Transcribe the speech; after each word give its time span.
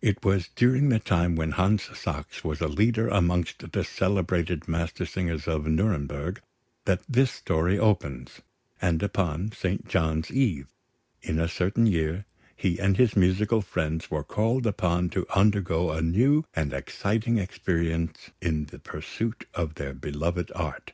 It 0.00 0.24
was 0.24 0.46
during 0.54 0.90
the 0.90 1.00
time 1.00 1.34
when 1.34 1.50
Hans 1.50 1.82
Sachs 1.98 2.44
was 2.44 2.60
a 2.60 2.68
leader 2.68 3.08
amongst 3.08 3.72
the 3.72 3.82
celebrated 3.82 4.68
Mastersingers 4.68 5.48
of 5.48 5.66
Nuremberg, 5.66 6.40
that 6.84 7.02
this 7.08 7.32
story 7.32 7.76
opens; 7.76 8.42
and 8.80 9.02
upon 9.02 9.50
St. 9.50 9.88
John's 9.88 10.30
Eve 10.30 10.68
in 11.20 11.40
a 11.40 11.48
certain 11.48 11.86
year, 11.88 12.26
he 12.54 12.78
and 12.78 12.96
his 12.96 13.16
musical 13.16 13.60
friends 13.60 14.08
were 14.08 14.22
called 14.22 14.68
upon 14.68 15.08
to 15.10 15.26
undergo 15.34 15.90
a 15.90 16.00
new 16.00 16.44
and 16.54 16.72
exciting 16.72 17.38
experience 17.38 18.30
in 18.40 18.66
the 18.66 18.78
pursuit 18.78 19.46
of 19.52 19.74
their 19.74 19.94
beloved 19.94 20.52
art. 20.54 20.92